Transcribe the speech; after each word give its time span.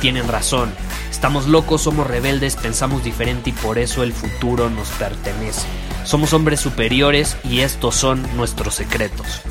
tienen 0.00 0.28
razón. 0.28 0.72
Estamos 1.10 1.46
locos, 1.46 1.82
somos 1.82 2.06
rebeldes, 2.06 2.56
pensamos 2.56 3.04
diferente 3.04 3.50
y 3.50 3.52
por 3.52 3.78
eso 3.78 4.02
el 4.02 4.12
futuro 4.12 4.70
nos 4.70 4.88
pertenece. 4.90 5.66
Somos 6.04 6.32
hombres 6.32 6.60
superiores 6.60 7.36
y 7.44 7.60
estos 7.60 7.94
son 7.94 8.22
nuestros 8.36 8.74
secretos. 8.74 9.42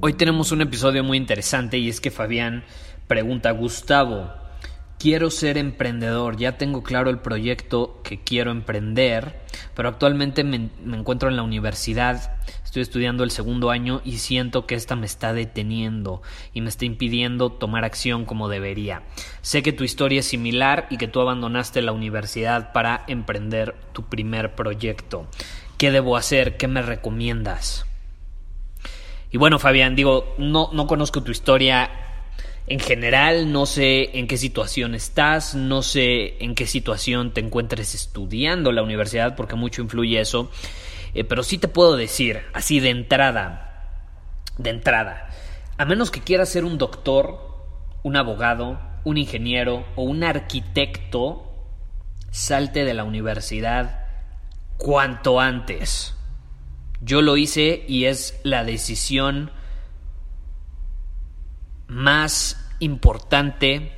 Hoy 0.00 0.12
tenemos 0.12 0.52
un 0.52 0.60
episodio 0.60 1.02
muy 1.02 1.16
interesante 1.16 1.78
y 1.78 1.88
es 1.88 2.00
que 2.00 2.10
Fabián 2.10 2.64
pregunta, 3.06 3.50
Gustavo, 3.52 4.43
quiero 4.98 5.30
ser 5.30 5.58
emprendedor, 5.58 6.36
ya 6.36 6.56
tengo 6.58 6.82
claro 6.82 7.10
el 7.10 7.18
proyecto 7.18 8.00
que 8.02 8.20
quiero 8.20 8.50
emprender, 8.50 9.40
pero 9.74 9.88
actualmente 9.88 10.44
me, 10.44 10.70
encuentro 10.96 11.28
en 11.28 11.36
la 11.36 11.42
universidad, 11.42 12.36
estoy 12.64 12.82
estudiando 12.82 13.24
el 13.24 13.30
segundo 13.30 13.70
año 13.70 14.00
y 14.04 14.18
siento 14.18 14.66
que 14.66 14.74
esta 14.74 14.96
me 14.96 15.06
está 15.06 15.32
deteniendo 15.32 16.22
y 16.52 16.60
me 16.60 16.68
está 16.68 16.84
impidiendo 16.84 17.50
tomar 17.50 17.84
acción 17.84 18.24
como 18.24 18.48
debería. 18.48 19.02
Sé 19.42 19.62
que 19.62 19.72
tu 19.72 19.84
historia 19.84 20.20
es 20.20 20.26
similar 20.26 20.86
y 20.90 20.96
que 20.96 21.08
tú 21.08 21.20
abandonaste 21.20 21.82
la 21.82 21.92
universidad 21.92 22.72
para 22.72 23.04
emprender 23.06 23.74
tu 23.92 24.04
primer 24.04 24.54
proyecto. 24.54 25.26
¿Qué 25.78 25.90
debo 25.90 26.16
hacer? 26.16 26.56
¿Qué 26.56 26.68
me 26.68 26.82
recomiendas? 26.82 27.86
Y 29.30 29.36
bueno, 29.36 29.58
Fabián, 29.58 29.96
digo, 29.96 30.34
no, 30.38 30.70
no 30.72 30.86
conozco 30.86 31.22
tu 31.22 31.32
historia 31.32 32.03
en 32.66 32.80
general, 32.80 33.52
no 33.52 33.66
sé 33.66 34.18
en 34.18 34.26
qué 34.26 34.38
situación 34.38 34.94
estás, 34.94 35.54
no 35.54 35.82
sé 35.82 36.42
en 36.42 36.54
qué 36.54 36.66
situación 36.66 37.32
te 37.32 37.40
encuentres 37.40 37.94
estudiando 37.94 38.72
la 38.72 38.82
universidad, 38.82 39.36
porque 39.36 39.54
mucho 39.54 39.82
influye 39.82 40.20
eso, 40.20 40.50
eh, 41.14 41.24
pero 41.24 41.42
sí 41.42 41.58
te 41.58 41.68
puedo 41.68 41.96
decir, 41.96 42.40
así 42.54 42.80
de 42.80 42.90
entrada, 42.90 44.00
de 44.56 44.70
entrada, 44.70 45.28
a 45.76 45.84
menos 45.84 46.10
que 46.10 46.20
quieras 46.20 46.48
ser 46.48 46.64
un 46.64 46.78
doctor, 46.78 47.38
un 48.02 48.16
abogado, 48.16 48.80
un 49.04 49.18
ingeniero 49.18 49.84
o 49.96 50.04
un 50.04 50.24
arquitecto, 50.24 51.50
salte 52.30 52.84
de 52.84 52.94
la 52.94 53.04
universidad 53.04 54.06
cuanto 54.78 55.38
antes. 55.38 56.14
Yo 57.02 57.20
lo 57.20 57.36
hice 57.36 57.84
y 57.86 58.06
es 58.06 58.40
la 58.42 58.64
decisión 58.64 59.50
más 61.88 62.70
importante 62.80 63.92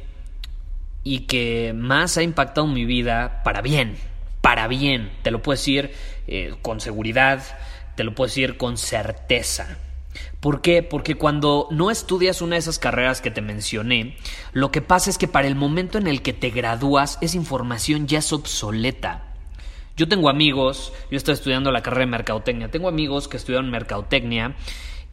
y 1.02 1.20
que 1.20 1.72
más 1.74 2.16
ha 2.18 2.22
impactado 2.22 2.66
mi 2.66 2.84
vida 2.84 3.42
para 3.44 3.62
bien, 3.62 3.96
para 4.40 4.68
bien, 4.68 5.12
te 5.22 5.30
lo 5.30 5.42
puedo 5.42 5.56
decir 5.56 5.92
eh, 6.26 6.54
con 6.62 6.80
seguridad, 6.80 7.42
te 7.94 8.04
lo 8.04 8.14
puedo 8.14 8.28
decir 8.28 8.56
con 8.56 8.76
certeza. 8.76 9.78
¿Por 10.40 10.60
qué? 10.62 10.82
Porque 10.82 11.16
cuando 11.16 11.68
no 11.70 11.90
estudias 11.90 12.40
una 12.42 12.54
de 12.54 12.60
esas 12.60 12.78
carreras 12.78 13.20
que 13.20 13.30
te 13.30 13.40
mencioné, 13.40 14.16
lo 14.52 14.70
que 14.70 14.82
pasa 14.82 15.10
es 15.10 15.18
que 15.18 15.28
para 15.28 15.48
el 15.48 15.54
momento 15.54 15.98
en 15.98 16.06
el 16.06 16.22
que 16.22 16.32
te 16.32 16.50
gradúas, 16.50 17.18
esa 17.20 17.36
información 17.36 18.06
ya 18.06 18.18
es 18.18 18.32
obsoleta. 18.32 19.24
Yo 19.96 20.08
tengo 20.08 20.28
amigos, 20.28 20.92
yo 21.10 21.16
estoy 21.16 21.34
estudiando 21.34 21.72
la 21.72 21.82
carrera 21.82 22.04
de 22.04 22.10
mercadotecnia, 22.10 22.70
tengo 22.70 22.88
amigos 22.88 23.28
que 23.28 23.38
estudiaron 23.38 23.70
mercadotecnia 23.70 24.54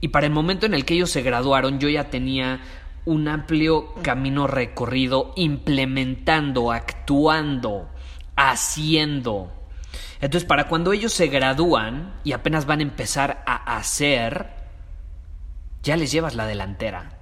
y 0.03 0.09
para 0.09 0.25
el 0.25 0.33
momento 0.33 0.65
en 0.65 0.73
el 0.73 0.83
que 0.83 0.95
ellos 0.95 1.11
se 1.11 1.21
graduaron 1.21 1.79
yo 1.79 1.87
ya 1.87 2.09
tenía 2.09 2.59
un 3.05 3.29
amplio 3.29 3.93
camino 4.01 4.47
recorrido 4.47 5.31
implementando, 5.37 6.73
actuando, 6.73 7.87
haciendo. 8.35 9.53
Entonces, 10.19 10.45
para 10.45 10.67
cuando 10.67 10.91
ellos 10.91 11.13
se 11.13 11.27
gradúan 11.27 12.15
y 12.25 12.33
apenas 12.33 12.65
van 12.65 12.79
a 12.79 12.83
empezar 12.83 13.45
a 13.45 13.77
hacer, 13.77 14.47
ya 15.83 15.95
les 15.95 16.11
llevas 16.11 16.35
la 16.35 16.47
delantera. 16.47 17.17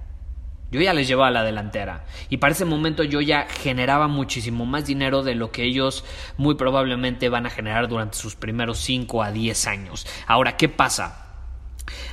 Yo 0.72 0.80
ya 0.80 0.92
les 0.92 1.06
llevaba 1.06 1.30
la 1.30 1.44
delantera. 1.44 2.04
Y 2.30 2.38
para 2.38 2.52
ese 2.52 2.64
momento 2.64 3.04
yo 3.04 3.20
ya 3.20 3.46
generaba 3.48 4.08
muchísimo 4.08 4.66
más 4.66 4.86
dinero 4.86 5.22
de 5.22 5.36
lo 5.36 5.52
que 5.52 5.62
ellos 5.62 6.04
muy 6.36 6.56
probablemente 6.56 7.28
van 7.28 7.46
a 7.46 7.50
generar 7.50 7.86
durante 7.86 8.18
sus 8.18 8.34
primeros 8.34 8.78
5 8.78 9.22
a 9.22 9.30
10 9.30 9.66
años. 9.68 10.04
Ahora, 10.26 10.56
¿qué 10.56 10.68
pasa? 10.68 11.31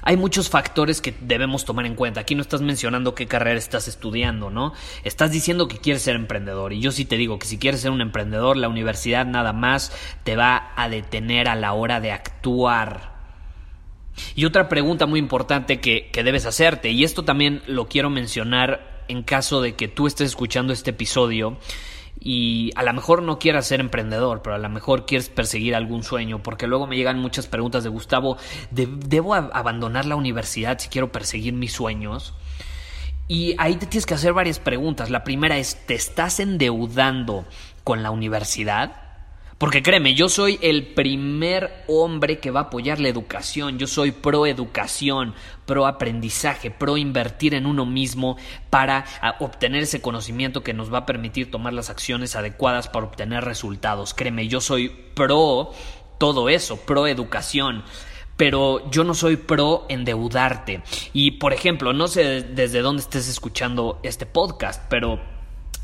Hay 0.01 0.17
muchos 0.17 0.49
factores 0.49 1.01
que 1.01 1.13
debemos 1.21 1.65
tomar 1.65 1.85
en 1.85 1.95
cuenta. 1.95 2.21
Aquí 2.21 2.35
no 2.35 2.41
estás 2.41 2.61
mencionando 2.61 3.15
qué 3.15 3.27
carrera 3.27 3.57
estás 3.57 3.87
estudiando, 3.87 4.49
¿no? 4.49 4.73
Estás 5.03 5.31
diciendo 5.31 5.67
que 5.67 5.77
quieres 5.77 6.01
ser 6.01 6.15
emprendedor. 6.15 6.73
Y 6.73 6.81
yo 6.81 6.91
sí 6.91 7.05
te 7.05 7.17
digo 7.17 7.39
que 7.39 7.47
si 7.47 7.57
quieres 7.57 7.81
ser 7.81 7.91
un 7.91 8.01
emprendedor, 8.01 8.57
la 8.57 8.69
universidad 8.69 9.25
nada 9.25 9.53
más 9.53 9.91
te 10.23 10.35
va 10.35 10.71
a 10.75 10.89
detener 10.89 11.47
a 11.47 11.55
la 11.55 11.73
hora 11.73 11.99
de 11.99 12.11
actuar. 12.11 13.19
Y 14.35 14.45
otra 14.45 14.69
pregunta 14.69 15.05
muy 15.05 15.19
importante 15.19 15.79
que, 15.79 16.09
debes 16.13 16.45
hacerte, 16.45 16.89
y 16.89 17.03
esto 17.03 17.23
también 17.23 17.61
lo 17.67 17.87
quiero 17.87 18.09
mencionar 18.09 19.03
en 19.07 19.23
caso 19.23 19.61
de 19.61 19.75
que 19.75 19.87
tú 19.87 20.07
estés 20.07 20.29
escuchando 20.29 20.73
este 20.73 20.91
episodio 20.91 21.57
y 22.19 22.71
a 22.75 22.83
lo 22.83 22.93
mejor 22.93 23.21
no 23.23 23.39
quieras 23.39 23.67
ser 23.67 23.79
emprendedor, 23.79 24.41
pero 24.41 24.55
a 24.55 24.59
lo 24.59 24.69
mejor 24.69 25.05
quieres 25.05 25.29
perseguir 25.29 25.75
algún 25.75 26.03
sueño, 26.03 26.43
porque 26.43 26.67
luego 26.67 26.87
me 26.87 26.97
llegan 26.97 27.19
muchas 27.19 27.47
preguntas 27.47 27.83
de 27.83 27.89
Gustavo, 27.89 28.37
¿debo 28.71 29.35
abandonar 29.35 30.05
la 30.05 30.15
universidad 30.15 30.79
si 30.79 30.89
quiero 30.89 31.11
perseguir 31.11 31.53
mis 31.53 31.73
sueños? 31.73 32.33
Y 33.27 33.55
ahí 33.59 33.75
te 33.75 33.85
tienes 33.85 34.07
que 34.07 34.15
hacer 34.15 34.33
varias 34.33 34.59
preguntas. 34.59 35.11
La 35.11 35.23
primera 35.23 35.57
es, 35.57 35.85
¿te 35.85 35.93
estás 35.93 36.39
endeudando 36.39 37.45
con 37.83 38.01
la 38.01 38.09
universidad? 38.09 39.08
Porque 39.59 39.83
créeme, 39.83 40.13
yo 40.15 40.29
soy 40.29 40.57
el 40.61 40.87
primer 40.87 41.83
hombre 41.89 42.39
que 42.39 42.49
va 42.49 42.61
a 42.61 42.63
apoyar 42.63 43.01
la 43.01 43.09
educación. 43.09 43.77
Yo 43.77 43.87
soy 43.87 44.11
pro 44.11 44.45
educación, 44.45 45.35
pro 45.65 45.85
aprendizaje, 45.85 46.71
pro 46.71 46.95
invertir 46.95 47.53
en 47.53 47.65
uno 47.65 47.85
mismo 47.85 48.37
para 48.69 49.03
obtener 49.39 49.83
ese 49.83 50.01
conocimiento 50.01 50.63
que 50.63 50.73
nos 50.73 50.93
va 50.93 50.99
a 50.99 51.05
permitir 51.05 51.51
tomar 51.51 51.73
las 51.73 51.89
acciones 51.89 52.37
adecuadas 52.37 52.87
para 52.87 53.05
obtener 53.07 53.43
resultados. 53.43 54.13
Créeme, 54.13 54.47
yo 54.47 54.61
soy 54.61 54.95
pro 55.13 55.73
todo 56.17 56.47
eso, 56.47 56.77
pro 56.77 57.05
educación 57.05 57.83
pero 58.37 58.89
yo 58.89 59.03
no 59.03 59.15
soy 59.15 59.35
pro 59.35 59.85
endeudarte. 59.89 60.81
Y 61.11 61.31
por 61.31 61.51
ejemplo, 61.51 61.91
no 61.91 62.07
sé 62.07 62.41
desde 62.41 62.79
dónde 62.79 63.01
estés 63.01 63.27
escuchando 63.27 63.99
este 64.01 64.25
podcast, 64.25 64.81
pero 64.89 65.19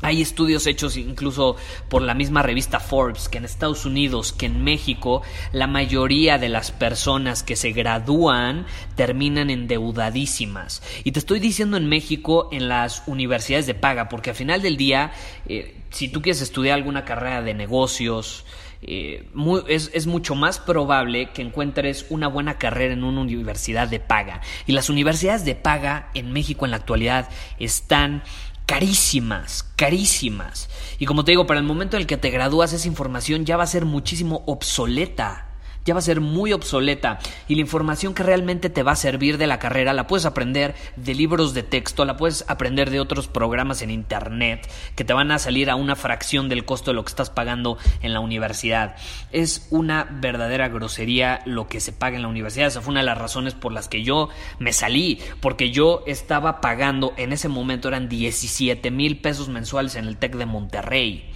hay 0.02 0.20
estudios 0.20 0.66
hechos 0.66 0.96
incluso 0.96 1.56
por 1.88 2.02
la 2.02 2.14
misma 2.14 2.42
revista 2.42 2.80
Forbes 2.80 3.28
que 3.28 3.38
en 3.38 3.44
Estados 3.44 3.86
Unidos, 3.86 4.32
que 4.32 4.46
en 4.46 4.62
México, 4.62 5.22
la 5.52 5.66
mayoría 5.66 6.38
de 6.38 6.48
las 6.48 6.70
personas 6.70 7.42
que 7.42 7.56
se 7.56 7.72
gradúan 7.72 8.66
terminan 8.94 9.48
endeudadísimas. 9.48 10.82
Y 11.04 11.12
te 11.12 11.18
estoy 11.18 11.40
diciendo 11.40 11.76
en 11.76 11.88
México 11.88 12.48
en 12.52 12.68
las 12.68 13.02
universidades 13.06 13.66
de 13.66 13.74
paga, 13.74 14.08
porque 14.08 14.30
al 14.30 14.36
final 14.36 14.60
del 14.60 14.76
día, 14.76 15.12
eh, 15.48 15.76
si 15.90 16.08
tú 16.08 16.20
quieres 16.20 16.42
estudiar 16.42 16.74
alguna 16.74 17.04
carrera 17.04 17.40
de 17.40 17.54
negocios, 17.54 18.44
eh, 18.82 19.26
es, 19.68 19.90
es, 19.94 20.06
mucho 20.06 20.34
más 20.34 20.58
probable 20.58 21.30
que 21.30 21.40
encuentres 21.40 22.06
una 22.10 22.28
buena 22.28 22.58
carrera 22.58 22.92
en 22.92 23.02
una 23.02 23.22
universidad 23.22 23.88
de 23.88 24.00
paga. 24.00 24.42
Y 24.66 24.72
las 24.72 24.90
universidades 24.90 25.46
de 25.46 25.54
paga 25.54 26.10
en 26.12 26.32
México 26.32 26.66
en 26.66 26.72
la 26.72 26.76
actualidad 26.76 27.30
están 27.58 28.22
carísimas, 28.66 29.64
carísimas. 29.76 30.68
Y 30.98 31.06
como 31.06 31.24
te 31.24 31.32
digo, 31.32 31.46
para 31.46 31.60
el 31.60 31.66
momento 31.66 31.96
en 31.96 32.06
que 32.06 32.16
te 32.16 32.30
gradúas 32.30 32.72
esa 32.72 32.88
información 32.88 33.44
ya 33.44 33.56
va 33.56 33.62
a 33.62 33.68
ser 33.68 33.84
muchísimo 33.84 34.42
obsoleta. 34.46 35.45
Ya 35.86 35.94
va 35.94 36.00
a 36.00 36.02
ser 36.02 36.20
muy 36.20 36.52
obsoleta 36.52 37.18
y 37.48 37.54
la 37.54 37.62
información 37.62 38.12
que 38.12 38.22
realmente 38.22 38.68
te 38.68 38.82
va 38.82 38.92
a 38.92 38.96
servir 38.96 39.38
de 39.38 39.46
la 39.46 39.58
carrera 39.58 39.94
la 39.94 40.06
puedes 40.06 40.26
aprender 40.26 40.74
de 40.96 41.14
libros 41.14 41.54
de 41.54 41.62
texto, 41.62 42.04
la 42.04 42.16
puedes 42.16 42.44
aprender 42.48 42.90
de 42.90 43.00
otros 43.00 43.28
programas 43.28 43.80
en 43.80 43.90
internet 43.90 44.68
que 44.96 45.04
te 45.04 45.14
van 45.14 45.30
a 45.30 45.38
salir 45.38 45.70
a 45.70 45.76
una 45.76 45.96
fracción 45.96 46.48
del 46.48 46.64
costo 46.64 46.90
de 46.90 46.96
lo 46.96 47.04
que 47.04 47.10
estás 47.10 47.30
pagando 47.30 47.78
en 48.02 48.12
la 48.12 48.20
universidad. 48.20 48.96
Es 49.32 49.68
una 49.70 50.06
verdadera 50.10 50.68
grosería 50.68 51.40
lo 51.46 51.68
que 51.68 51.80
se 51.80 51.92
paga 51.92 52.16
en 52.16 52.22
la 52.22 52.28
universidad. 52.28 52.66
Esa 52.66 52.80
fue 52.80 52.90
una 52.90 53.00
de 53.00 53.06
las 53.06 53.18
razones 53.18 53.54
por 53.54 53.72
las 53.72 53.88
que 53.88 54.02
yo 54.02 54.28
me 54.58 54.72
salí, 54.72 55.20
porque 55.40 55.70
yo 55.70 56.02
estaba 56.06 56.60
pagando, 56.60 57.14
en 57.16 57.32
ese 57.32 57.48
momento 57.48 57.88
eran 57.88 58.08
17 58.08 58.90
mil 58.90 59.20
pesos 59.20 59.48
mensuales 59.48 59.94
en 59.94 60.06
el 60.06 60.16
TEC 60.16 60.34
de 60.34 60.46
Monterrey. 60.46 61.30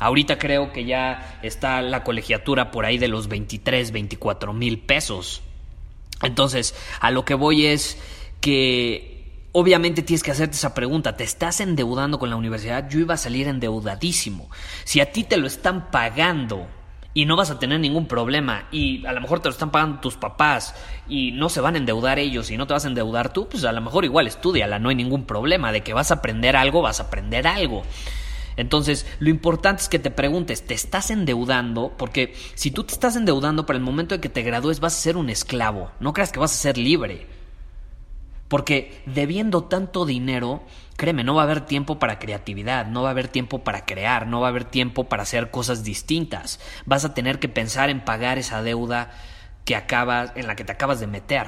Ahorita 0.00 0.38
creo 0.38 0.72
que 0.72 0.84
ya 0.84 1.38
está 1.42 1.82
la 1.82 2.02
colegiatura 2.02 2.70
por 2.70 2.86
ahí 2.86 2.98
de 2.98 3.08
los 3.08 3.28
23, 3.28 3.92
24 3.92 4.52
mil 4.52 4.80
pesos. 4.80 5.42
Entonces, 6.22 6.74
a 7.00 7.10
lo 7.10 7.24
que 7.24 7.34
voy 7.34 7.66
es 7.66 7.98
que 8.40 9.48
obviamente 9.52 10.02
tienes 10.02 10.22
que 10.22 10.30
hacerte 10.30 10.56
esa 10.56 10.74
pregunta. 10.74 11.16
¿Te 11.16 11.24
estás 11.24 11.60
endeudando 11.60 12.18
con 12.18 12.30
la 12.30 12.36
universidad? 12.36 12.88
Yo 12.88 12.98
iba 12.98 13.14
a 13.14 13.18
salir 13.18 13.46
endeudadísimo. 13.46 14.50
Si 14.84 15.00
a 15.00 15.12
ti 15.12 15.24
te 15.24 15.36
lo 15.36 15.46
están 15.46 15.90
pagando 15.90 16.66
y 17.12 17.26
no 17.26 17.36
vas 17.36 17.50
a 17.50 17.58
tener 17.58 17.80
ningún 17.80 18.06
problema 18.06 18.68
y 18.70 19.04
a 19.04 19.12
lo 19.12 19.20
mejor 19.20 19.40
te 19.40 19.48
lo 19.48 19.52
están 19.52 19.70
pagando 19.70 20.00
tus 20.00 20.16
papás 20.16 20.74
y 21.08 21.32
no 21.32 21.48
se 21.48 21.60
van 21.60 21.74
a 21.74 21.78
endeudar 21.78 22.18
ellos 22.18 22.50
y 22.50 22.56
no 22.56 22.66
te 22.66 22.72
vas 22.72 22.84
a 22.84 22.88
endeudar 22.88 23.32
tú, 23.32 23.48
pues 23.48 23.64
a 23.64 23.72
lo 23.72 23.80
mejor 23.80 24.04
igual 24.04 24.26
estudiala, 24.26 24.78
no 24.78 24.90
hay 24.90 24.94
ningún 24.94 25.24
problema. 25.24 25.72
De 25.72 25.82
que 25.82 25.92
vas 25.92 26.10
a 26.10 26.14
aprender 26.14 26.56
algo, 26.56 26.82
vas 26.82 27.00
a 27.00 27.04
aprender 27.04 27.46
algo. 27.46 27.82
Entonces, 28.60 29.06
lo 29.20 29.30
importante 29.30 29.80
es 29.82 29.88
que 29.88 29.98
te 29.98 30.10
preguntes, 30.10 30.66
¿te 30.66 30.74
estás 30.74 31.10
endeudando? 31.10 31.94
Porque 31.96 32.34
si 32.54 32.70
tú 32.70 32.84
te 32.84 32.92
estás 32.92 33.16
endeudando 33.16 33.64
para 33.64 33.78
el 33.78 33.82
momento 33.82 34.14
de 34.14 34.20
que 34.20 34.28
te 34.28 34.42
gradúes 34.42 34.80
vas 34.80 34.94
a 34.94 35.00
ser 35.00 35.16
un 35.16 35.30
esclavo. 35.30 35.90
No 35.98 36.12
creas 36.12 36.30
que 36.30 36.40
vas 36.40 36.52
a 36.52 36.58
ser 36.58 36.76
libre. 36.76 37.26
Porque 38.48 39.02
debiendo 39.06 39.64
tanto 39.64 40.04
dinero, 40.04 40.62
créeme, 40.96 41.24
no 41.24 41.36
va 41.36 41.42
a 41.42 41.44
haber 41.44 41.62
tiempo 41.62 41.98
para 41.98 42.18
creatividad, 42.18 42.84
no 42.84 43.02
va 43.02 43.08
a 43.08 43.12
haber 43.12 43.28
tiempo 43.28 43.64
para 43.64 43.86
crear, 43.86 44.26
no 44.26 44.40
va 44.40 44.48
a 44.48 44.50
haber 44.50 44.64
tiempo 44.64 45.04
para 45.04 45.22
hacer 45.22 45.50
cosas 45.50 45.82
distintas. 45.82 46.60
Vas 46.84 47.06
a 47.06 47.14
tener 47.14 47.38
que 47.38 47.48
pensar 47.48 47.88
en 47.88 48.04
pagar 48.04 48.36
esa 48.36 48.62
deuda 48.62 49.10
que 49.64 49.74
acabas, 49.74 50.32
en 50.34 50.46
la 50.46 50.54
que 50.54 50.64
te 50.64 50.72
acabas 50.72 51.00
de 51.00 51.06
meter. 51.06 51.46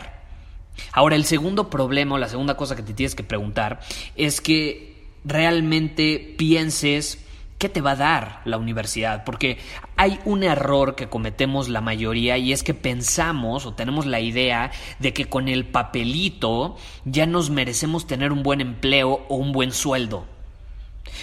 Ahora, 0.93 1.17
el 1.17 1.27
segundo 1.27 1.69
problema, 1.69 2.15
o 2.15 2.19
la 2.19 2.31
segunda 2.31 2.57
cosa 2.57 2.75
que 2.75 2.83
te 2.83 2.95
tienes 2.95 3.15
que 3.15 3.23
preguntar, 3.23 3.81
es 4.17 4.41
que 4.41 4.92
realmente 5.25 6.35
pienses 6.37 7.19
qué 7.63 7.69
te 7.69 7.81
va 7.81 7.93
a 7.93 7.97
dar 7.97 8.43
la 8.45 8.59
universidad, 8.59 9.23
porque 9.23 9.59
hay 9.97 10.19
un 10.25 10.43
error 10.43 10.97
que 10.97 11.09
cometemos 11.09 11.69
la 11.69 11.81
mayoría 11.81 12.37
y 12.37 12.53
es 12.53 12.65
que 12.65 12.75
pensamos 12.75 13.67
o 13.67 13.75
tenemos 13.75 14.05
la 14.05 14.19
idea 14.19 14.73
de 14.99 15.13
que 15.13 15.27
con 15.27 15.47
el 15.47 15.65
papelito 15.67 16.77
ya 17.05 17.25
nos 17.25 17.51
merecemos 17.51 18.09
tener 18.09 18.33
un 18.33 18.43
buen 18.43 18.61
empleo 18.61 19.25
o 19.29 19.37
un 19.37 19.53
buen 19.53 19.71
sueldo. 19.71 20.27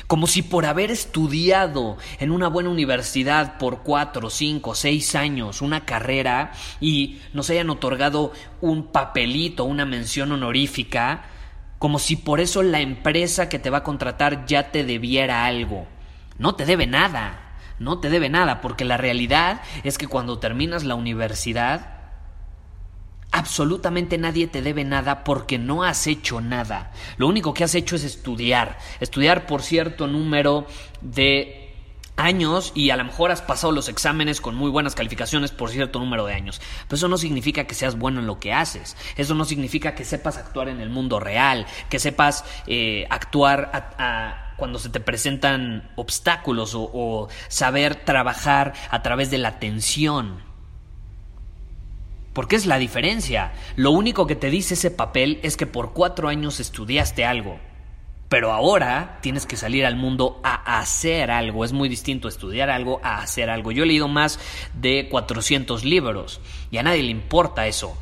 Como 0.07 0.27
si 0.27 0.41
por 0.41 0.65
haber 0.65 0.91
estudiado 0.91 1.97
en 2.19 2.31
una 2.31 2.47
buena 2.47 2.69
universidad 2.69 3.57
por 3.57 3.79
cuatro, 3.79 4.29
cinco, 4.29 4.75
seis 4.75 5.15
años 5.15 5.61
una 5.61 5.83
carrera 5.83 6.53
y 6.79 7.19
nos 7.33 7.49
hayan 7.49 7.69
otorgado 7.69 8.31
un 8.61 8.87
papelito, 8.87 9.65
una 9.65 9.85
mención 9.85 10.31
honorífica, 10.31 11.25
como 11.79 11.97
si 11.97 12.17
por 12.17 12.41
eso 12.41 12.61
la 12.61 12.81
empresa 12.81 13.49
que 13.49 13.57
te 13.57 13.69
va 13.69 13.79
a 13.79 13.83
contratar 13.83 14.45
ya 14.45 14.71
te 14.71 14.83
debiera 14.83 15.45
algo. 15.45 15.87
No 16.37 16.55
te 16.55 16.65
debe 16.65 16.85
nada, 16.85 17.55
no 17.79 17.99
te 17.99 18.09
debe 18.09 18.29
nada, 18.29 18.61
porque 18.61 18.85
la 18.85 18.97
realidad 18.97 19.61
es 19.83 19.97
que 19.97 20.07
cuando 20.07 20.39
terminas 20.39 20.83
la 20.83 20.95
universidad, 20.95 21.99
absolutamente 23.31 24.17
nadie 24.17 24.47
te 24.47 24.61
debe 24.61 24.83
nada 24.83 25.23
porque 25.23 25.57
no 25.57 25.83
has 25.83 26.05
hecho 26.07 26.41
nada. 26.41 26.91
Lo 27.17 27.27
único 27.27 27.53
que 27.53 27.63
has 27.63 27.75
hecho 27.75 27.95
es 27.95 28.03
estudiar, 28.03 28.77
estudiar 28.99 29.45
por 29.45 29.61
cierto 29.61 30.07
número 30.07 30.67
de 31.01 31.58
años 32.19 32.71
y 32.75 32.89
a 32.89 32.97
lo 32.97 33.05
mejor 33.05 33.31
has 33.31 33.41
pasado 33.41 33.71
los 33.71 33.89
exámenes 33.89 34.41
con 34.41 34.55
muy 34.55 34.69
buenas 34.69 34.95
calificaciones 34.95 35.51
por 35.51 35.69
cierto 35.69 35.99
número 35.99 36.25
de 36.25 36.33
años. 36.33 36.61
Pero 36.87 36.97
eso 36.97 37.07
no 37.07 37.17
significa 37.17 37.65
que 37.65 37.75
seas 37.75 37.97
bueno 37.97 38.19
en 38.19 38.27
lo 38.27 38.39
que 38.39 38.53
haces. 38.53 38.97
Eso 39.15 39.35
no 39.35 39.45
significa 39.45 39.95
que 39.95 40.05
sepas 40.05 40.37
actuar 40.37 40.69
en 40.69 40.81
el 40.81 40.89
mundo 40.89 41.19
real, 41.19 41.65
que 41.89 41.99
sepas 41.99 42.43
eh, 42.67 43.07
actuar 43.09 43.95
cuando 44.57 44.79
se 44.79 44.89
te 44.89 44.99
presentan 44.99 45.89
obstáculos 45.95 46.75
o, 46.75 46.89
o 46.93 47.29
saber 47.47 47.95
trabajar 47.95 48.73
a 48.89 49.01
través 49.01 49.31
de 49.31 49.37
la 49.37 49.49
atención. 49.49 50.43
Porque 52.33 52.55
es 52.55 52.65
la 52.65 52.77
diferencia. 52.77 53.53
Lo 53.75 53.91
único 53.91 54.27
que 54.27 54.35
te 54.35 54.49
dice 54.49 54.75
ese 54.75 54.91
papel 54.91 55.39
es 55.43 55.57
que 55.57 55.65
por 55.65 55.93
cuatro 55.93 56.27
años 56.27 56.59
estudiaste 56.59 57.25
algo. 57.25 57.59
Pero 58.29 58.51
ahora 58.51 59.17
tienes 59.21 59.47
que 59.47 59.57
salir 59.57 59.85
al 59.85 59.95
mundo 59.95 60.39
a 60.43 60.79
hacer 60.79 61.31
algo. 61.31 61.65
Es 61.65 61.73
muy 61.73 61.89
distinto 61.89 62.27
estudiar 62.27 62.69
algo 62.69 63.01
a 63.03 63.17
hacer 63.17 63.49
algo. 63.49 63.71
Yo 63.71 63.83
he 63.83 63.87
leído 63.87 64.07
más 64.07 64.39
de 64.75 65.07
400 65.09 65.83
libros 65.83 66.39
y 66.69 66.77
a 66.77 66.83
nadie 66.83 67.01
le 67.01 67.09
importa 67.09 67.65
eso. 67.65 67.97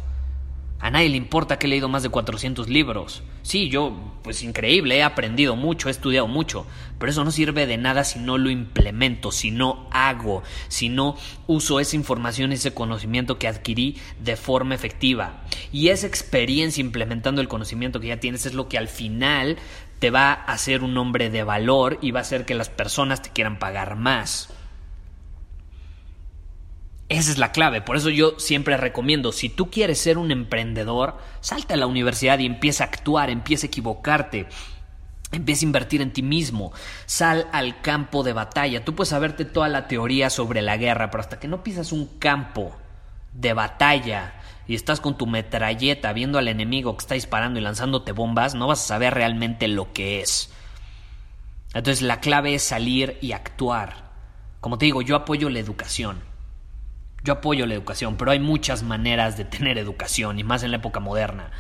A 0.80 0.92
nadie 0.92 1.10
le 1.10 1.18
importa 1.18 1.58
que 1.58 1.66
he 1.66 1.70
leído 1.70 1.90
más 1.90 2.04
de 2.04 2.10
400 2.10 2.70
libros. 2.70 3.24
Sí, 3.42 3.70
yo, 3.70 3.98
pues 4.22 4.44
increíble, 4.44 4.98
he 4.98 5.04
aprendido 5.04 5.56
mucho, 5.56 5.88
he 5.88 5.92
estudiado 5.92 6.28
mucho, 6.28 6.68
pero 7.00 7.12
eso 7.12 7.24
no 7.24 7.32
sirve 7.32 7.66
de 7.66 7.78
nada 7.78 8.04
si 8.04 8.20
no 8.20 8.38
lo 8.38 8.52
implemento, 8.52 9.32
si 9.32 9.50
no 9.50 9.88
hago, 9.92 10.44
si 10.68 10.90
no 10.90 11.16
uso 11.48 11.80
esa 11.80 11.96
información, 11.96 12.52
ese 12.52 12.76
conocimiento 12.76 13.40
que 13.40 13.48
adquirí 13.48 13.98
de 14.20 14.36
forma 14.36 14.76
efectiva. 14.76 15.46
Y 15.72 15.88
esa 15.88 16.06
experiencia 16.06 16.82
implementando 16.82 17.42
el 17.42 17.48
conocimiento 17.48 18.00
que 18.00 18.08
ya 18.08 18.20
tienes 18.20 18.46
es 18.46 18.54
lo 18.54 18.68
que 18.68 18.78
al 18.78 18.88
final 18.88 19.58
te 20.00 20.12
va 20.12 20.32
a 20.32 20.54
hacer 20.54 20.84
un 20.84 20.98
hombre 20.98 21.30
de 21.30 21.44
valor 21.44 21.98
y 22.02 22.12
va 22.12 22.20
a 22.20 22.22
hacer 22.22 22.46
que 22.46 22.56
las 22.56 22.70
personas 22.70 23.22
te 23.22 23.30
quieran 23.30 23.60
pagar 23.60 23.96
más. 23.96 24.50
Esa 27.10 27.32
es 27.32 27.38
la 27.38 27.54
clave, 27.54 27.82
por 27.82 27.96
eso 27.96 28.10
yo 28.10 28.38
siempre 28.38 28.76
recomiendo, 28.76 29.32
si 29.32 29.48
tú 29.48 29.72
quieres 29.72 29.98
ser 29.98 30.18
un 30.18 30.30
emprendedor, 30.30 31.18
salte 31.40 31.74
a 31.74 31.78
la 31.78 31.88
universidad 31.88 32.38
y 32.40 32.46
empieza 32.46 32.84
a 32.84 32.88
actuar, 32.88 33.30
empieza 33.30 33.66
a 33.66 33.70
equivocarte, 33.70 34.48
empieza 35.32 35.64
a 35.64 35.68
invertir 35.68 36.02
en 36.02 36.12
ti 36.12 36.22
mismo, 36.22 36.74
sal 37.06 37.48
al 37.54 37.80
campo 37.80 38.24
de 38.24 38.34
batalla. 38.34 38.84
Tú 38.84 38.94
puedes 38.94 39.10
saberte 39.10 39.46
toda 39.46 39.70
la 39.70 39.88
teoría 39.88 40.30
sobre 40.30 40.62
la 40.62 40.76
guerra, 40.76 41.10
pero 41.10 41.22
hasta 41.22 41.40
que 41.40 41.48
no 41.48 41.64
pisas 41.64 41.94
un 41.94 42.08
campo 42.20 42.76
de 43.32 43.54
batalla 43.54 44.37
y 44.68 44.76
estás 44.76 45.00
con 45.00 45.18
tu 45.18 45.28
metralleta 45.28 46.14
viendo 46.14 46.38
al 46.38 46.48
enemigo 46.48 46.96
que 46.96 47.02
está 47.02 47.14
disparando 47.16 47.60
y 47.60 47.64
lanzándote 47.64 48.12
bombas, 48.12 48.56
no 48.56 48.68
vas 48.68 48.84
a 48.84 48.88
saber 48.88 49.14
realmente 49.14 49.68
lo 49.68 49.94
que 49.94 50.22
es. 50.22 50.52
Entonces 51.74 52.02
la 52.02 52.20
clave 52.20 52.54
es 52.54 52.64
salir 52.64 53.18
y 53.22 53.32
actuar. 53.32 54.12
Como 54.60 54.78
te 54.78 54.86
digo, 54.86 55.02
yo 55.02 55.16
apoyo 55.16 55.50
la 55.50 55.60
educación. 55.60 56.20
Yo 57.24 57.34
apoyo 57.34 57.66
la 57.66 57.74
educación, 57.74 58.18
pero 58.18 58.32
hay 58.32 58.40
muchas 58.40 58.84
maneras 58.84 59.38
de 59.38 59.46
tener 59.46 59.78
educación, 59.78 60.40
y 60.40 60.44
más 60.44 60.64
en 60.64 60.72
la 60.72 60.78
época 60.78 61.00
moderna. 61.00 61.52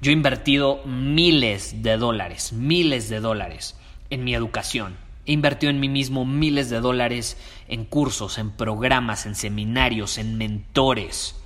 Yo 0.00 0.10
he 0.10 0.14
invertido 0.14 0.82
miles 0.84 1.82
de 1.82 1.96
dólares, 1.96 2.52
miles 2.52 3.08
de 3.08 3.20
dólares 3.20 3.76
en 4.08 4.24
mi 4.24 4.34
educación. 4.34 4.96
He 5.30 5.32
invertido 5.32 5.70
en 5.70 5.78
mí 5.78 5.88
mismo 5.88 6.24
miles 6.24 6.70
de 6.70 6.80
dólares 6.80 7.36
en 7.68 7.84
cursos, 7.84 8.36
en 8.38 8.50
programas, 8.50 9.26
en 9.26 9.36
seminarios, 9.36 10.18
en 10.18 10.36
mentores. 10.36 11.36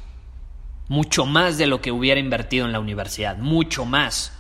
Mucho 0.89 1.27
más 1.27 1.59
de 1.59 1.67
lo 1.67 1.83
que 1.83 1.93
hubiera 1.93 2.19
invertido 2.19 2.65
en 2.65 2.73
la 2.73 2.81
universidad, 2.81 3.37
mucho 3.37 3.85
más. 3.85 4.33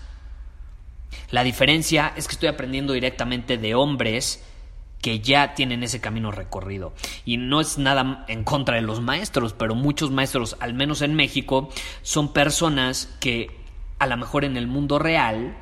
La 1.30 1.44
diferencia 1.44 2.14
es 2.16 2.26
que 2.26 2.32
estoy 2.32 2.48
aprendiendo 2.48 2.94
directamente 2.94 3.58
de 3.58 3.74
hombres 3.74 4.42
que 5.02 5.20
ya 5.20 5.52
tienen 5.52 5.82
ese 5.82 6.00
camino 6.00 6.32
recorrido. 6.32 6.94
Y 7.26 7.36
no 7.36 7.60
es 7.60 7.76
nada 7.76 8.24
en 8.28 8.44
contra 8.44 8.76
de 8.76 8.80
los 8.80 9.02
maestros, 9.02 9.52
pero 9.52 9.74
muchos 9.74 10.10
maestros, 10.10 10.56
al 10.58 10.72
menos 10.72 11.02
en 11.02 11.12
México, 11.12 11.68
son 12.00 12.32
personas 12.32 13.14
que 13.20 13.54
a 13.98 14.06
lo 14.06 14.16
mejor 14.16 14.46
en 14.46 14.56
el 14.56 14.68
mundo 14.68 14.98
real 14.98 15.54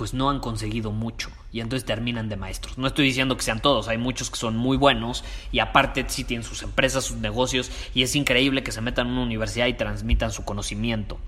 pues 0.00 0.14
no 0.14 0.30
han 0.30 0.40
conseguido 0.40 0.92
mucho 0.92 1.28
y 1.52 1.60
entonces 1.60 1.84
terminan 1.84 2.30
de 2.30 2.36
maestros. 2.36 2.78
No 2.78 2.86
estoy 2.86 3.04
diciendo 3.04 3.36
que 3.36 3.42
sean 3.42 3.60
todos, 3.60 3.86
hay 3.86 3.98
muchos 3.98 4.30
que 4.30 4.38
son 4.38 4.56
muy 4.56 4.78
buenos 4.78 5.24
y 5.52 5.58
aparte 5.58 6.06
sí 6.08 6.24
tienen 6.24 6.42
sus 6.42 6.62
empresas, 6.62 7.04
sus 7.04 7.18
negocios 7.18 7.70
y 7.92 8.02
es 8.02 8.16
increíble 8.16 8.62
que 8.62 8.72
se 8.72 8.80
metan 8.80 9.08
en 9.08 9.12
una 9.12 9.24
universidad 9.24 9.66
y 9.66 9.74
transmitan 9.74 10.32
su 10.32 10.42
conocimiento. 10.42 11.18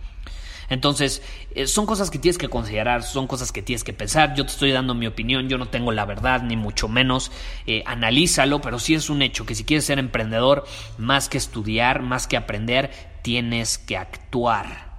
Entonces, 0.70 1.20
eh, 1.54 1.66
son 1.66 1.84
cosas 1.84 2.10
que 2.10 2.18
tienes 2.18 2.38
que 2.38 2.48
considerar, 2.48 3.02
son 3.02 3.26
cosas 3.26 3.52
que 3.52 3.60
tienes 3.60 3.84
que 3.84 3.92
pensar. 3.92 4.34
Yo 4.34 4.46
te 4.46 4.52
estoy 4.52 4.72
dando 4.72 4.94
mi 4.94 5.06
opinión, 5.06 5.50
yo 5.50 5.58
no 5.58 5.68
tengo 5.68 5.92
la 5.92 6.06
verdad, 6.06 6.40
ni 6.40 6.56
mucho 6.56 6.88
menos. 6.88 7.30
Eh, 7.66 7.82
analízalo, 7.84 8.62
pero 8.62 8.78
sí 8.78 8.94
es 8.94 9.10
un 9.10 9.20
hecho 9.20 9.44
que 9.44 9.54
si 9.54 9.64
quieres 9.64 9.84
ser 9.84 9.98
emprendedor, 9.98 10.64
más 10.96 11.28
que 11.28 11.36
estudiar, 11.36 12.00
más 12.00 12.26
que 12.26 12.38
aprender, 12.38 12.90
tienes 13.20 13.76
que 13.76 13.98
actuar. 13.98 14.90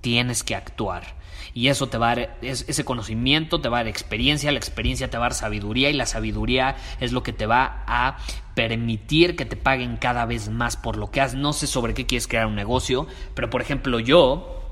tienes 0.00 0.42
que 0.42 0.56
actuar. 0.56 1.17
Y 1.54 1.68
eso 1.68 1.88
te 1.88 1.98
va 1.98 2.10
a 2.10 2.14
dar, 2.16 2.38
ese 2.42 2.84
conocimiento 2.84 3.60
te 3.60 3.68
va 3.68 3.78
a 3.78 3.80
dar 3.80 3.88
experiencia, 3.88 4.52
la 4.52 4.58
experiencia 4.58 5.10
te 5.10 5.18
va 5.18 5.26
a 5.26 5.28
dar 5.28 5.34
sabiduría 5.34 5.90
y 5.90 5.94
la 5.94 6.06
sabiduría 6.06 6.76
es 7.00 7.12
lo 7.12 7.22
que 7.22 7.32
te 7.32 7.46
va 7.46 7.84
a 7.86 8.18
permitir 8.54 9.36
que 9.36 9.44
te 9.44 9.56
paguen 9.56 9.96
cada 9.96 10.24
vez 10.26 10.48
más 10.48 10.76
por 10.76 10.96
lo 10.96 11.10
que 11.10 11.20
haces. 11.20 11.38
No 11.38 11.52
sé 11.52 11.66
sobre 11.66 11.94
qué 11.94 12.06
quieres 12.06 12.28
crear 12.28 12.46
un 12.46 12.56
negocio, 12.56 13.06
pero 13.34 13.50
por 13.50 13.62
ejemplo 13.62 14.00
yo, 14.00 14.62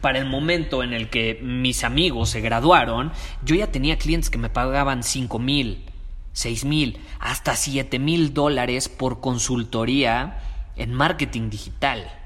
para 0.00 0.18
el 0.18 0.26
momento 0.26 0.82
en 0.82 0.92
el 0.92 1.10
que 1.10 1.38
mis 1.42 1.84
amigos 1.84 2.30
se 2.30 2.40
graduaron, 2.40 3.12
yo 3.44 3.54
ya 3.54 3.70
tenía 3.70 3.98
clientes 3.98 4.30
que 4.30 4.38
me 4.38 4.50
pagaban 4.50 5.02
5 5.02 5.38
mil, 5.38 5.84
6 6.32 6.64
mil, 6.64 6.98
hasta 7.18 7.54
7 7.54 7.98
mil 7.98 8.34
dólares 8.34 8.88
por 8.88 9.20
consultoría 9.20 10.40
en 10.76 10.94
marketing 10.94 11.50
digital 11.50 12.17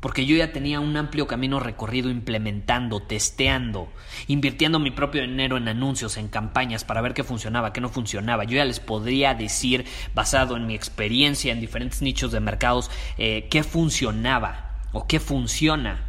porque 0.00 0.26
yo 0.26 0.36
ya 0.36 0.52
tenía 0.52 0.78
un 0.80 0.96
amplio 0.96 1.26
camino 1.26 1.58
recorrido 1.58 2.10
implementando, 2.10 3.00
testeando, 3.00 3.90
invirtiendo 4.26 4.78
mi 4.78 4.90
propio 4.90 5.22
dinero 5.22 5.56
en 5.56 5.68
anuncios, 5.68 6.16
en 6.16 6.28
campañas 6.28 6.84
para 6.84 7.00
ver 7.00 7.14
qué 7.14 7.24
funcionaba, 7.24 7.72
qué 7.72 7.80
no 7.80 7.88
funcionaba. 7.88 8.44
Yo 8.44 8.56
ya 8.56 8.64
les 8.64 8.78
podría 8.78 9.34
decir, 9.34 9.86
basado 10.14 10.56
en 10.56 10.66
mi 10.66 10.74
experiencia 10.74 11.52
en 11.52 11.60
diferentes 11.60 12.02
nichos 12.02 12.30
de 12.30 12.40
mercados, 12.40 12.90
eh, 13.16 13.48
qué 13.50 13.62
funcionaba 13.62 14.82
o 14.92 15.06
qué 15.06 15.18
funciona. 15.18 16.04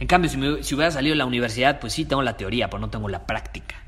En 0.00 0.06
cambio, 0.06 0.30
si, 0.30 0.38
si 0.64 0.74
hubiera 0.74 0.90
salido 0.90 1.12
de 1.12 1.18
la 1.18 1.26
universidad, 1.26 1.80
pues 1.80 1.92
sí 1.92 2.04
tengo 2.04 2.22
la 2.22 2.36
teoría, 2.36 2.70
pero 2.70 2.80
no 2.80 2.90
tengo 2.90 3.08
la 3.08 3.26
práctica. 3.26 3.81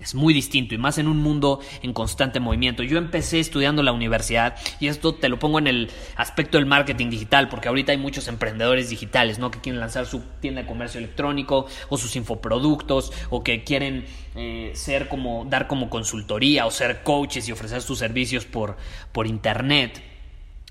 Es 0.00 0.14
muy 0.14 0.32
distinto 0.32 0.74
y 0.74 0.78
más 0.78 0.96
en 0.96 1.08
un 1.08 1.18
mundo 1.18 1.60
en 1.82 1.92
constante 1.92 2.40
movimiento. 2.40 2.82
Yo 2.82 2.96
empecé 2.96 3.38
estudiando 3.38 3.82
la 3.82 3.92
universidad 3.92 4.56
y 4.80 4.88
esto 4.88 5.14
te 5.14 5.28
lo 5.28 5.38
pongo 5.38 5.58
en 5.58 5.66
el 5.66 5.90
aspecto 6.16 6.56
del 6.56 6.66
marketing 6.66 7.10
digital 7.10 7.50
porque 7.50 7.68
ahorita 7.68 7.92
hay 7.92 7.98
muchos 7.98 8.26
emprendedores 8.26 8.88
digitales, 8.88 9.38
¿no? 9.38 9.50
Que 9.50 9.60
quieren 9.60 9.78
lanzar 9.78 10.06
su 10.06 10.22
tienda 10.40 10.62
de 10.62 10.66
comercio 10.66 10.98
electrónico 10.98 11.66
o 11.90 11.98
sus 11.98 12.16
infoproductos 12.16 13.12
o 13.28 13.44
que 13.44 13.62
quieren 13.62 14.06
eh, 14.36 14.72
ser 14.74 15.06
como 15.08 15.44
dar 15.44 15.66
como 15.66 15.90
consultoría 15.90 16.64
o 16.64 16.70
ser 16.70 17.02
coaches 17.02 17.46
y 17.48 17.52
ofrecer 17.52 17.82
sus 17.82 17.98
servicios 17.98 18.46
por, 18.46 18.78
por 19.12 19.26
internet. 19.26 20.02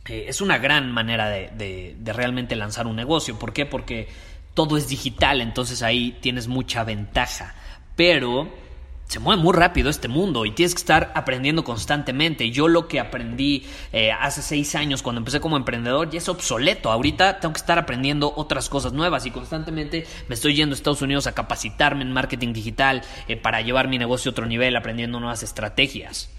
Eh, 0.07 0.25
es 0.27 0.41
una 0.41 0.57
gran 0.57 0.91
manera 0.91 1.29
de, 1.29 1.95
de 1.95 2.13
realmente 2.13 2.55
lanzar 2.55 2.87
un 2.87 2.95
negocio. 2.95 3.37
¿Por 3.37 3.53
qué? 3.53 3.67
Porque 3.67 4.07
todo 4.55 4.75
es 4.75 4.87
digital, 4.87 5.39
entonces 5.41 5.83
ahí 5.83 6.17
tienes 6.19 6.47
mucha 6.47 6.83
ventaja. 6.83 7.53
Pero 7.95 8.49
se 9.09 9.19
mueve 9.19 9.41
muy 9.41 9.53
rápido 9.53 9.89
este 9.89 10.07
mundo 10.07 10.45
y 10.45 10.51
tienes 10.51 10.75
que 10.75 10.81
estar 10.81 11.11
aprendiendo 11.15 11.63
constantemente. 11.63 12.51
Yo 12.51 12.67
lo 12.67 12.87
que 12.87 12.99
aprendí 12.99 13.65
eh, 13.91 14.11
hace 14.11 14.43
seis 14.43 14.75
años 14.75 15.01
cuando 15.01 15.17
empecé 15.17 15.39
como 15.39 15.57
emprendedor 15.57 16.11
ya 16.11 16.19
es 16.19 16.29
obsoleto. 16.29 16.91
Ahorita 16.91 17.39
tengo 17.39 17.53
que 17.53 17.59
estar 17.59 17.79
aprendiendo 17.79 18.31
otras 18.35 18.69
cosas 18.69 18.93
nuevas 18.93 19.25
y 19.25 19.31
constantemente 19.31 20.05
me 20.27 20.35
estoy 20.35 20.53
yendo 20.53 20.75
a 20.75 20.77
Estados 20.77 21.01
Unidos 21.01 21.25
a 21.25 21.33
capacitarme 21.33 22.03
en 22.03 22.13
marketing 22.13 22.53
digital 22.53 23.01
eh, 23.27 23.35
para 23.35 23.61
llevar 23.61 23.87
mi 23.87 23.97
negocio 23.97 24.29
a 24.29 24.33
otro 24.33 24.45
nivel, 24.45 24.75
aprendiendo 24.75 25.19
nuevas 25.19 25.41
estrategias. 25.41 26.29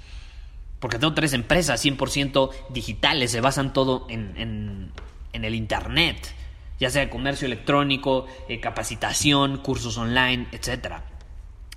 Porque 0.78 1.00
tengo 1.00 1.12
tres 1.12 1.32
empresas 1.32 1.84
100% 1.84 2.50
digitales, 2.68 3.32
se 3.32 3.40
basan 3.40 3.72
todo 3.72 4.06
en, 4.08 4.92
el 5.32 5.54
Internet, 5.56 6.34
ya 6.78 6.88
sea 6.88 7.10
comercio 7.10 7.46
electrónico, 7.46 8.26
eh, 8.48 8.60
capacitación, 8.60 9.56
cursos 9.56 9.98
online, 9.98 10.46
etcétera. 10.52 11.02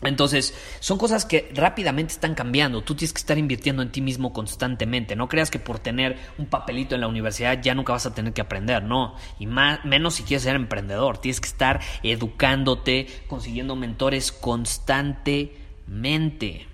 Entonces, 0.05 0.53
son 0.79 0.98
cosas 0.98 1.25
que 1.25 1.51
rápidamente 1.53 2.13
están 2.13 2.33
cambiando. 2.36 2.81
Tú 2.81 2.95
tienes 2.95 3.12
que 3.13 3.19
estar 3.19 3.38
invirtiendo 3.38 3.81
en 3.81 3.91
ti 3.91 4.01
mismo 4.01 4.33
constantemente. 4.33 5.15
No 5.15 5.29
creas 5.29 5.51
que 5.51 5.60
por 5.60 5.79
tener 5.79 6.17
un 6.38 6.48
papelito 6.48 6.95
en 6.95 7.01
la 7.01 7.07
universidad 7.07 7.62
ya 7.62 7.75
nunca 7.75 7.93
vas 7.93 8.05
a 8.05 8.13
tener 8.13 8.33
que 8.33 8.41
aprender. 8.41 8.83
No. 8.83 9.15
Y 9.39 9.48
más, 9.48 9.86
menos 9.86 10.15
si 10.15 10.24
quieres 10.24 10.43
ser 10.43 10.55
emprendedor. 10.55 11.19
Tienes 11.19 11.39
que 11.39 11.48
estar 11.48 11.79
educándote, 12.03 13.07
consiguiendo 13.27 13.75
mentores 13.75 14.31
constantemente. 14.31 16.67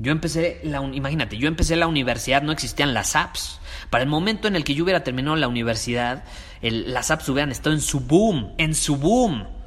Yo 0.00 0.12
empecé 0.12 0.60
la 0.62 0.80
imagínate, 0.80 1.38
yo 1.38 1.48
empecé 1.48 1.74
la 1.74 1.88
universidad, 1.88 2.42
no 2.42 2.52
existían 2.52 2.94
las 2.94 3.16
apps. 3.16 3.60
Para 3.90 4.04
el 4.04 4.08
momento 4.08 4.46
en 4.46 4.54
el 4.54 4.62
que 4.62 4.74
yo 4.74 4.84
hubiera 4.84 5.02
terminado 5.02 5.34
la 5.34 5.48
universidad, 5.48 6.22
las 6.62 7.10
apps 7.10 7.28
hubieran 7.28 7.50
estado 7.50 7.74
en 7.74 7.80
su 7.80 8.00
boom, 8.00 8.54
en 8.58 8.76
su 8.76 8.96
boom. 8.96 9.57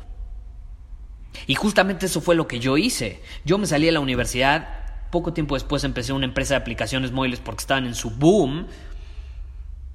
Y 1.48 1.56
justamente 1.56 2.06
eso 2.06 2.22
fue 2.22 2.36
lo 2.36 2.48
que 2.48 2.60
yo 2.60 2.78
hice. 2.78 3.22
Yo 3.46 3.58
me 3.58 3.68
salí 3.68 3.86
de 3.86 3.92
la 3.92 4.00
universidad, 4.00 5.10
poco 5.12 5.34
tiempo 5.34 5.56
después 5.56 5.84
empecé 5.84 6.14
una 6.14 6.26
empresa 6.26 6.54
de 6.54 6.62
aplicaciones 6.62 7.12
móviles 7.12 7.40
porque 7.40 7.62
estaban 7.62 7.86
en 7.86 7.96
su 7.96 8.12
boom. 8.12 8.68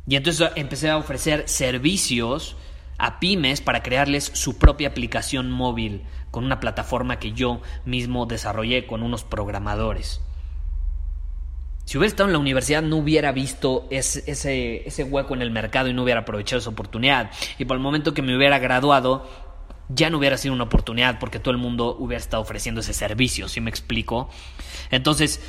Y 0.07 0.17
entonces 0.17 0.51
empecé 0.55 0.91
a 0.91 0.99
ofrecer 0.99 1.49
servicios 1.49 2.57
a 2.99 3.19
pymes 3.19 3.61
para 3.61 3.83
crearles 3.83 4.25
su 4.25 4.59
propia 4.59 4.89
aplicación 4.89 5.51
móvil 5.51 6.03
con 6.31 6.45
una 6.45 6.61
plataforma 6.61 7.19
que 7.19 7.33
yo 7.33 7.61
mismo 7.85 8.27
desarrollé 8.27 8.87
con 8.87 9.03
unos 9.03 9.25
programadores. 9.25 10.21
Si 11.85 11.99
hubiera 11.99 12.09
estado 12.09 12.29
en 12.29 12.33
la 12.33 12.41
universidad 12.41 12.83
no 12.83 12.97
hubiera 12.97 13.31
visto 13.31 13.87
ese, 13.91 14.25
ese, 14.31 14.87
ese, 14.89 15.05
hueco 15.05 15.35
en 15.35 15.43
el 15.43 15.53
mercado 15.53 15.89
y 15.89 15.95
no 15.95 16.03
hubiera 16.03 16.23
aprovechado 16.23 16.59
esa 16.59 16.71
oportunidad. 16.71 17.31
Y 17.59 17.65
por 17.65 17.77
el 17.77 17.83
momento 17.83 18.13
que 18.13 18.23
me 18.23 18.37
hubiera 18.37 18.59
graduado, 18.59 19.29
ya 19.89 20.11
no 20.11 20.19
hubiera 20.19 20.37
sido 20.37 20.55
una 20.55 20.65
oportunidad 20.65 21.19
porque 21.19 21.39
todo 21.39 21.53
el 21.53 21.59
mundo 21.59 21.97
hubiera 21.99 22.21
estado 22.21 22.43
ofreciendo 22.43 22.81
ese 22.81 22.93
servicio, 22.93 23.49
¿sí 23.49 23.61
me 23.61 23.71
explico? 23.71 24.29
Entonces, 24.91 25.41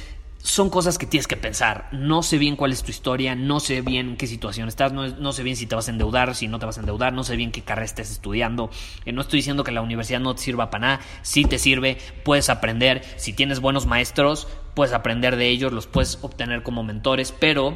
son 0.48 0.70
cosas 0.70 0.98
que 0.98 1.06
tienes 1.06 1.28
que 1.28 1.36
pensar. 1.36 1.90
No 1.92 2.24
sé 2.24 2.38
bien 2.38 2.56
cuál 2.56 2.72
es 2.72 2.82
tu 2.82 2.92
historia, 2.92 3.36
no 3.36 3.60
sé 3.60 3.82
bien 3.82 4.10
en 4.10 4.18
qué 4.18 4.28
situación 4.28 4.68
estás, 4.68 4.94
no, 4.94 5.34
sé 5.34 5.44
bien 5.44 5.58
si 5.58 5.68
te 5.68 5.76
vas 5.76 5.88
a 5.90 5.92
endeudar, 5.92 6.36
si 6.36 6.48
no 6.48 6.58
te 6.58 6.66
vas 6.66 6.78
a 6.78 6.80
endeudar, 6.80 7.12
no 7.12 7.24
sé 7.24 7.36
bien 7.36 7.52
qué 7.52 7.64
carrera 7.64 7.86
estés 7.86 8.12
estudiando. 8.12 8.70
Eh, 9.06 9.12
no 9.12 9.22
estoy 9.22 9.40
diciendo 9.40 9.64
que 9.64 9.72
la 9.72 9.82
universidad 9.82 10.20
no 10.20 10.36
te 10.36 10.42
sirva 10.42 10.70
para 10.70 10.88
nada, 10.88 11.00
sí 11.22 11.44
te 11.44 11.60
sirve, 11.60 11.98
puedes 12.24 12.50
aprender. 12.50 13.04
Si 13.18 13.34
tienes 13.34 13.60
buenos 13.60 13.88
maestros, 13.88 14.48
puedes 14.74 14.94
aprender 14.94 15.36
de 15.36 15.50
ellos, 15.50 15.74
los 15.74 15.88
puedes 15.88 16.20
obtener 16.22 16.64
como 16.64 16.84
mentores, 16.84 17.34
pero 17.38 17.76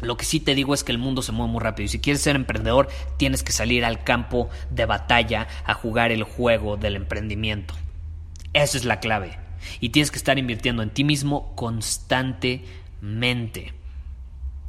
lo 0.00 0.16
que 0.16 0.24
sí 0.24 0.40
te 0.40 0.54
digo 0.54 0.72
es 0.74 0.84
que 0.84 0.92
el 0.92 0.98
mundo 0.98 1.22
se 1.22 1.32
mueve 1.32 1.52
muy 1.52 1.60
rápido 1.60 1.86
y 1.86 1.88
si 1.88 1.98
quieres 1.98 2.22
ser 2.22 2.36
emprendedor 2.36 2.88
tienes 3.16 3.42
que 3.42 3.50
salir 3.52 3.84
al 3.84 4.04
campo 4.04 4.48
de 4.70 4.86
batalla 4.86 5.48
a 5.64 5.74
jugar 5.74 6.12
el 6.12 6.22
juego 6.22 6.76
del 6.76 6.94
emprendimiento. 6.96 7.74
Esa 8.52 8.78
es 8.78 8.84
la 8.84 9.00
clave. 9.00 9.36
Y 9.80 9.88
tienes 9.88 10.12
que 10.12 10.18
estar 10.18 10.38
invirtiendo 10.38 10.82
en 10.82 10.90
ti 10.90 11.04
mismo 11.04 11.54
constantemente. 11.56 13.72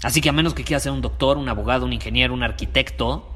Así 0.01 0.21
que 0.21 0.29
a 0.29 0.33
menos 0.33 0.53
que 0.53 0.63
quieras 0.63 0.83
ser 0.83 0.93
un 0.93 1.01
doctor, 1.01 1.37
un 1.37 1.49
abogado, 1.49 1.85
un 1.85 1.91
ingeniero, 1.93 2.33
un 2.33 2.43
arquitecto, 2.43 3.29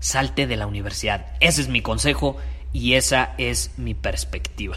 salte 0.00 0.46
de 0.46 0.56
la 0.56 0.66
universidad. 0.66 1.26
Ese 1.40 1.60
es 1.60 1.68
mi 1.68 1.82
consejo 1.82 2.38
y 2.72 2.94
esa 2.94 3.34
es 3.38 3.78
mi 3.78 3.94
perspectiva. 3.94 4.76